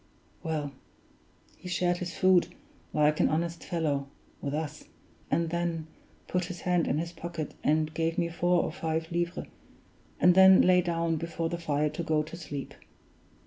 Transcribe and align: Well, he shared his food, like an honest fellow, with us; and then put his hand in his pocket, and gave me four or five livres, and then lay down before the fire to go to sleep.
Well, 0.41 0.71
he 1.57 1.69
shared 1.69 1.97
his 1.97 2.15
food, 2.17 2.47
like 2.91 3.19
an 3.19 3.29
honest 3.29 3.63
fellow, 3.63 4.07
with 4.41 4.51
us; 4.51 4.85
and 5.29 5.51
then 5.51 5.85
put 6.27 6.45
his 6.45 6.61
hand 6.61 6.87
in 6.87 6.97
his 6.97 7.11
pocket, 7.11 7.53
and 7.63 7.93
gave 7.93 8.17
me 8.17 8.27
four 8.29 8.63
or 8.63 8.71
five 8.71 9.11
livres, 9.11 9.45
and 10.19 10.33
then 10.33 10.63
lay 10.63 10.81
down 10.81 11.17
before 11.17 11.49
the 11.49 11.59
fire 11.59 11.91
to 11.91 12.01
go 12.01 12.23
to 12.23 12.35
sleep. 12.35 12.73